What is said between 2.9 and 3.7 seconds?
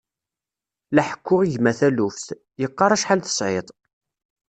acḥal tesɛiḍ.